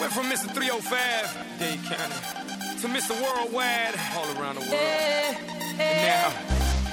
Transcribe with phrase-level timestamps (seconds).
[0.00, 0.50] Went from Mr.
[0.52, 2.18] 305, Dade County,
[2.82, 3.14] to Mr.
[3.22, 5.36] Worldwide, all around the world.
[5.78, 6.32] And now,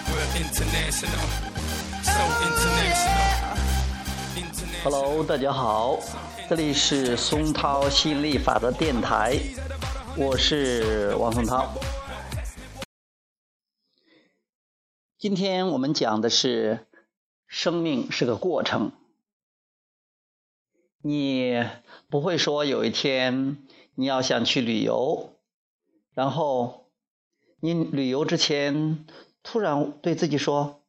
[0.07, 1.27] we're international.
[2.03, 3.57] So international.
[4.37, 4.83] International.
[4.83, 5.99] Hello，大家好，
[6.47, 9.37] 这里是松涛吸引力法则电台，
[10.15, 11.73] 我是王松涛。
[15.17, 16.85] 今天我们讲的是，
[17.47, 18.91] 生命是个过程。
[21.05, 21.61] 你
[22.09, 23.57] 不会说有一天
[23.93, 25.31] 你要想去旅游，
[26.13, 26.85] 然后
[27.59, 29.05] 你旅游之前
[29.43, 30.81] 突然对自己说：“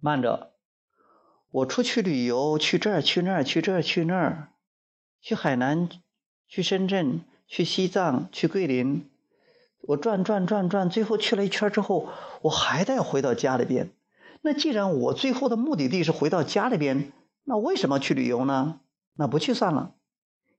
[0.00, 0.52] 慢着，
[1.50, 4.48] 我出去旅游，去这儿去那儿去这儿去那儿，
[5.22, 5.88] 去海南，
[6.46, 9.08] 去深圳，去西藏，去桂林，
[9.80, 12.10] 我转转转转，最后去了一圈之后，
[12.42, 13.92] 我还得回到家里边。
[14.42, 17.14] 那既然我最后的目的地是回到家里边，
[17.44, 18.80] 那为什么去旅游呢？”
[19.16, 19.94] 那不去算了，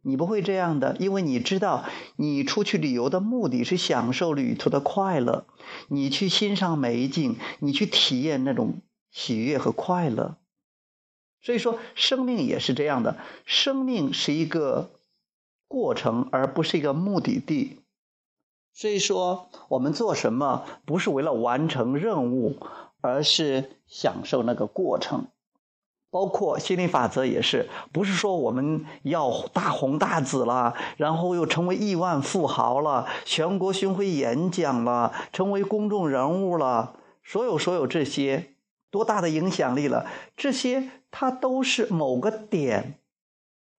[0.02, 1.86] 你不会这样的，因为你知道，
[2.16, 5.46] 你出去旅游的目的是享受旅途的快乐，
[5.88, 10.38] 你去欣赏美景，你去体验那种喜悦和快乐。
[11.42, 14.90] 所以说，生命也是这样的，生命是一个
[15.68, 17.80] 过程，而不是一个目的地。
[18.74, 22.58] 所以说，我们做什么不是为了完成任务，
[23.02, 25.28] 而是享受那个过程。
[26.18, 38.48] 包括心理法则也是，不是说我们要大红大紫了，然后又成为亿万富豪了，全国巡回演讲了，成为公众人物了，所有所有这些
[38.90, 40.08] 多大的影响力了？
[40.36, 42.96] 这些它都是某个点，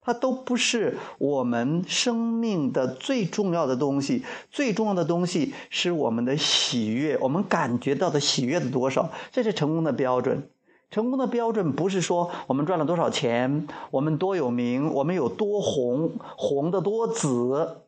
[0.00, 4.24] 它都不是我们生命的最重要的东西。
[4.48, 10.48] 最重要的东西是我们的喜悦，我们感觉到的喜悦的多少，这是成功的标准。
[10.90, 17.82] 成功的标准不是说我们赚了多少钱，我们多有名，我们有多红，红的多紫，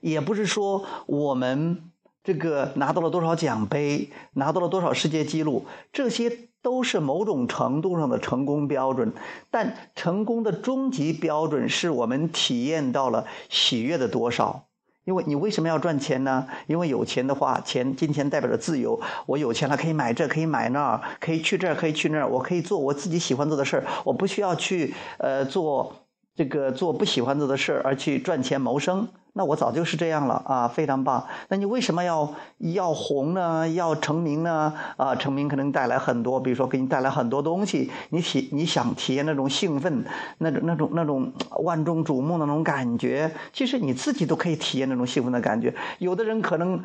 [0.00, 1.90] 也不是说我们
[2.24, 9.12] 这个拿到了多少奖杯，拿到了多少世界纪录，这些都是某种程度上的成功标准。
[9.50, 14.64] 但成功的终极标准是我们体验到了喜悦的多少。
[15.08, 16.46] 因为你为什么要赚钱呢？
[16.66, 19.00] 因为有钱的话，钱金钱代表着自由。
[19.24, 22.28] 我有钱了，可以买这，可以买那，可以去这儿，可以去那儿。
[22.28, 26.04] 我可以做我自己喜欢做的事儿，我不需要去呃做
[26.34, 29.08] 这个做不喜欢做的事儿而去赚钱谋生。
[29.34, 31.26] 那我早就是这样了啊，非常棒。
[31.48, 33.68] 那你为什么要要红呢？
[33.68, 34.72] 要成名呢？
[34.96, 37.90] 啊，成名可能带来很多，比如说给你带来很多东西。
[38.10, 40.04] 你体你想体验那种兴奋，
[40.38, 45.74] 那种那种那种万众瞩目那种感觉，其实你自己都可以体验那种兴奋的感觉。
[45.98, 46.82] 有的人可能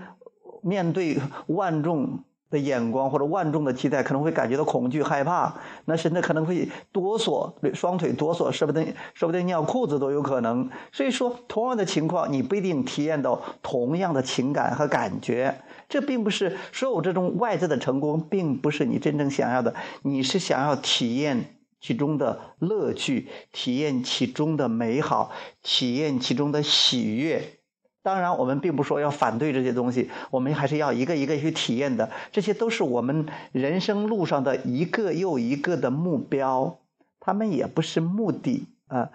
[0.62, 2.20] 面对万众。
[2.54, 5.54] 的眼光或者万众的期待，可能会感觉到恐惧害怕，
[5.86, 10.70] 那甚至可能会哆嗦，双腿哆嗦，说不定说不定尿裤子都有可能。
[10.92, 15.60] 所以说，同样的情况，你不一定体验到同样的情感和感觉。
[15.90, 19.74] 这并不是所有这种外在的成功，并不是你真正想要的。
[20.04, 25.32] 你是想要体验其中的乐趣，体验其中的美好，
[25.64, 27.44] 体验其中的喜悦。
[28.04, 32.12] 当然，我们并不说要反对这些东西，我们还是要一个一个去体验的。
[32.34, 36.78] 这些都是我们人生路上的一个又一个的目标，
[37.22, 39.10] 他们也不是目的啊，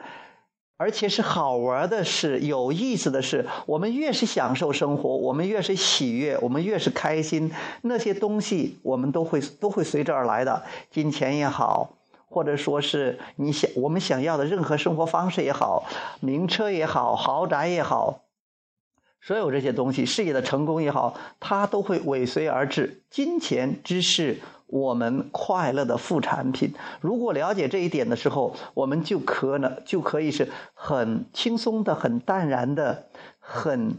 [0.78, 3.44] 而且是好玩的事、有意思的事。
[3.66, 10.62] 我们越是享受生活，我们越是喜悦，我们越是开心，那些东西我们都会都会随之而来的。
[10.90, 11.90] 金钱也好，
[12.30, 15.84] 或者说是你想我们想要的任何生活方式也好，
[16.20, 18.20] 名车也好，豪宅也好。
[19.20, 23.02] 所有这些东西，事业的成功也好，它都会尾随而至。
[23.10, 26.72] 金钱只是我们快乐的副产品。
[27.00, 33.08] 如果了解这一点的时候，我们就可能就可以是很轻松的、很淡然的、
[33.38, 33.98] 很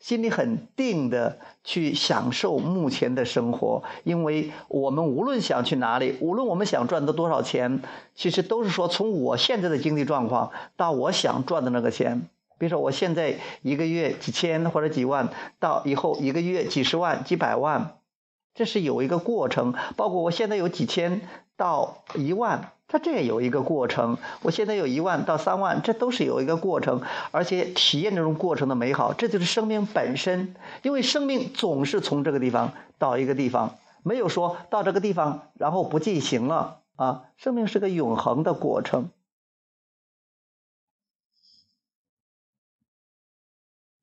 [0.00, 3.84] 心里很定的去享受目前的生活。
[4.02, 7.82] 因为我们无论想去哪里，无论我们想赚到多少钱，
[8.14, 12.28] 其实都是说从我现在的经济状况到我想赚的那个钱。
[12.62, 17.96] 比如说，我现在一个月几千或者几万，到以后一个月几十万、几百万，
[18.54, 19.74] 这是有一个过程。
[19.96, 21.22] 包括我现在有几千
[21.56, 24.16] 到一万，它这也有一个过程。
[24.42, 30.54] 我现在有一万到三万，这都是有一个过程，而且体验这种过程的美好，这就是生命本身。
[30.82, 33.74] 因为生命总是从这个地方到一个地方，
[34.04, 37.24] 没有说到这个地方然后不进行了啊。
[37.36, 39.10] 生命是个永恒的过程。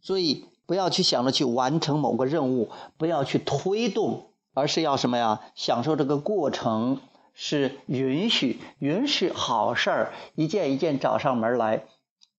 [0.09, 5.41] 所以不要去想着去完成某个任务，不要去推动，而是要什么呀？
[5.53, 6.99] 享受这个过程，
[7.35, 11.85] 是允许允许好事儿一件一件找上门来，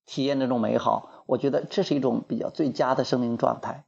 [0.05, 3.85] 体验那种美好，我觉得这是一种比较最佳的生命状态。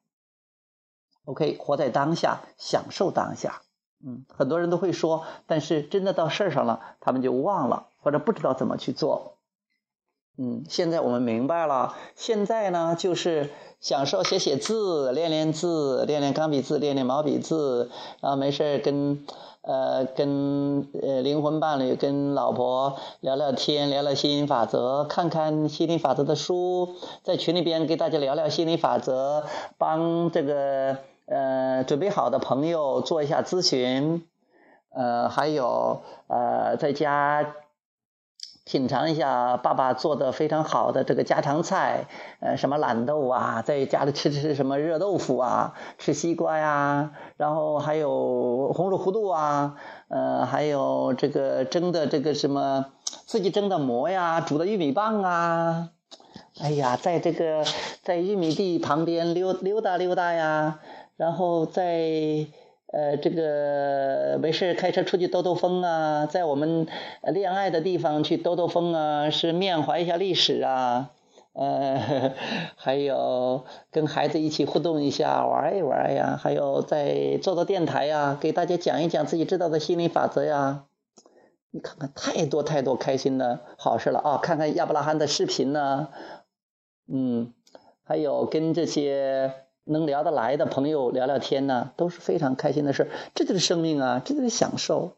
[1.26, 3.64] OK，活在当下，享受当下。
[4.02, 9.40] 嗯，很多人都会说，但是真的到事儿上了，他们就忘了或者不知道怎么去做。
[10.38, 13.50] 嗯，现在我们明白了，现在呢就是
[13.80, 17.90] 享受写写字，练练字，练练钢笔字，练练毛笔字，
[18.22, 19.26] 然后没事跟
[19.62, 29.46] 呃跟呃灵魂伴侣、跟老婆聊聊天，聊聊心灵法则，看看心灵法则的书，在群里边给大家聊聊心理法则，
[29.78, 30.98] 帮这个。
[31.26, 34.28] 呃，准备好的朋友做一下咨询，
[34.94, 37.56] 呃，还有呃，在家
[38.66, 42.08] 品尝一下爸爸做的非常好的这个家常菜，
[42.40, 49.76] 呃，什么懒豆啊，在家里吃吃什么热豆腐啊，吃西瓜呀，然后还有红薯糊涂啊，
[50.08, 52.86] 呃，还有这个蒸的这个什么
[53.26, 55.90] 自己蒸的馍呀，煮的玉米棒啊，
[56.62, 57.66] 哎呀，在这个
[58.02, 60.80] 在玉米地旁边溜溜达溜达呀。
[61.16, 62.48] 然后在
[62.94, 66.86] 呃这个没事开车出去兜兜风啊，在我们
[67.24, 71.10] 恋爱的地方去兜兜风啊，是缅怀一下历史啊，
[71.54, 72.34] 呃
[72.78, 80.84] 还有跟孩子一起互动一下玩一玩呀，还有在做做电台呀，给大家讲一讲自己知道的心理法则呀，
[81.72, 84.38] 你看看太多太多开心的好事了啊！
[84.38, 86.10] 看看亚伯拉罕的视频呢，
[87.08, 87.52] 嗯，
[88.04, 89.63] 还有跟这些。
[89.86, 95.18] 能聊得来的朋友聊聊天呢，都是非常开心的事这就是生命啊，这就是享受。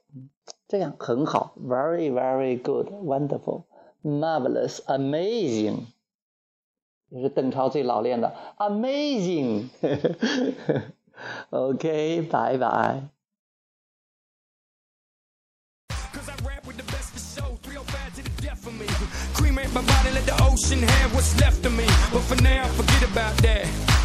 [0.68, 3.64] 这样很好，very very good, wonderful,
[4.04, 5.86] marvelous, amazing。
[7.12, 9.70] 这是邓超最老练的，amazing。
[11.52, 13.04] OK，拜拜。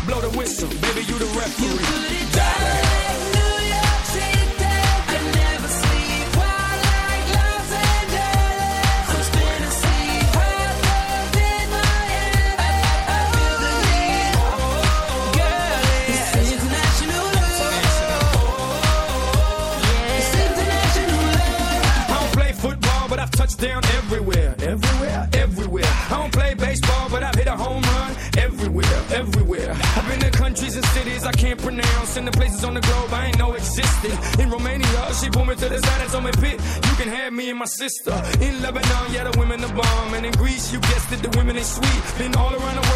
[0.06, 3.09] Blow the whistle, baby, you the referee.
[30.22, 32.16] In countries and cities I can't pronounce.
[32.16, 34.14] In the places on the globe I ain't know existed.
[34.40, 37.32] In Romania, she pulled me to the side and told me, Pit, you can have
[37.32, 38.14] me and my sister.
[38.40, 40.14] In Lebanon, yeah, the women are bomb.
[40.14, 42.02] And in Greece, you guessed it, the women is sweet.
[42.18, 42.89] Been all around the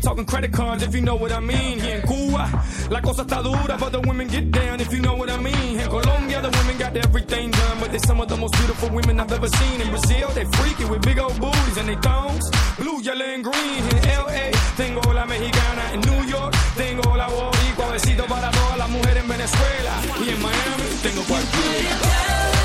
[0.00, 1.78] ain't talking credit cards if you know what I mean.
[1.78, 2.48] Here in Cuba,
[2.90, 5.78] la cosa está dura, but the women get down if you know what I mean.
[5.78, 9.20] In Colombia, the women got everything done, but they're some of the most beautiful women
[9.20, 9.80] I've ever seen.
[9.80, 12.44] In Brazil, they freaky with big old booties and they thongs,
[12.78, 13.82] blue, yellow, and green.
[13.94, 15.92] In LA, tengo la mexicana.
[15.94, 17.92] In New York, tengo la boricua.
[17.92, 19.92] Besito para todas las mujeres en Venezuela.
[20.24, 22.59] Y en Miami, tengo cualquiera.